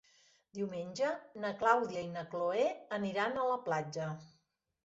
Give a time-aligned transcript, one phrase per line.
[0.59, 1.11] Diumenge
[1.43, 2.65] na Clàudia i na Cloè
[2.99, 4.13] aniran a la platja.